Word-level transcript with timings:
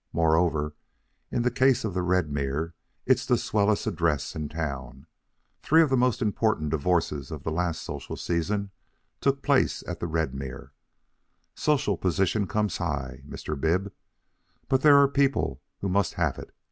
Moreover, 0.13 0.73
in 1.29 1.43
the 1.43 1.51
case 1.51 1.85
of 1.85 1.93
the 1.93 1.99
Redmere 2.01 2.73
it's 3.05 3.23
the 3.23 3.37
swellest 3.37 3.85
address 3.85 4.35
in 4.35 4.49
town. 4.49 5.05
Three 5.61 5.83
of 5.83 5.91
the 5.91 5.95
most 5.95 6.23
important 6.23 6.71
divorces 6.71 7.29
of 7.29 7.43
the 7.43 7.51
last 7.51 7.83
social 7.83 8.17
season 8.17 8.71
took 9.19 9.43
place 9.43 9.83
at 9.87 9.99
the 9.99 10.07
Redmere. 10.07 10.71
Social 11.53 11.97
position 11.97 12.47
comes 12.47 12.77
high, 12.77 13.21
Mr. 13.29 13.53
Bib, 13.55 13.93
but 14.67 14.81
there 14.81 14.97
are 14.99 15.07
people 15.07 15.61
who 15.81 15.87
must 15.89 16.15
have 16.15 16.39
it. 16.39 16.51